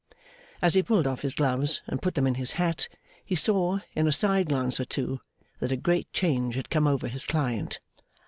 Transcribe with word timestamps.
As 0.63 0.73
he 0.73 0.81
pulled 0.81 1.05
off 1.05 1.21
his 1.21 1.35
gloves 1.35 1.83
and 1.85 2.01
put 2.01 2.15
them 2.15 2.25
in 2.25 2.33
his 2.33 2.53
hat, 2.53 2.89
he 3.23 3.35
saw, 3.35 3.81
in 3.93 4.07
a 4.07 4.11
side 4.11 4.49
glance 4.49 4.79
or 4.79 4.85
two, 4.85 5.21
that 5.59 5.71
a 5.71 5.77
great 5.77 6.11
change 6.11 6.55
had 6.55 6.71
come 6.71 6.87
over 6.87 7.07
his 7.07 7.27
client. 7.27 7.77